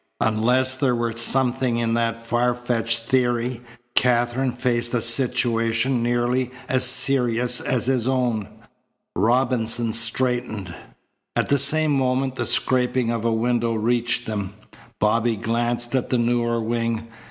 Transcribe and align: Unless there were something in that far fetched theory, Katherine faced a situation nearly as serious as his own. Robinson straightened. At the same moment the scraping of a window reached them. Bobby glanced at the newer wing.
Unless 0.21 0.77
there 0.77 0.95
were 0.95 1.15
something 1.15 1.77
in 1.77 1.93
that 1.93 2.25
far 2.25 2.55
fetched 2.55 3.03
theory, 3.05 3.61
Katherine 3.93 4.51
faced 4.51 4.95
a 4.95 4.99
situation 4.99 6.01
nearly 6.01 6.49
as 6.67 6.83
serious 6.83 7.61
as 7.61 7.85
his 7.85 8.07
own. 8.07 8.47
Robinson 9.15 9.93
straightened. 9.93 10.73
At 11.35 11.49
the 11.49 11.59
same 11.59 11.91
moment 11.91 12.33
the 12.33 12.47
scraping 12.47 13.11
of 13.11 13.25
a 13.25 13.31
window 13.31 13.75
reached 13.75 14.25
them. 14.25 14.55
Bobby 14.99 15.35
glanced 15.35 15.93
at 15.93 16.09
the 16.09 16.17
newer 16.17 16.59
wing. 16.59 17.07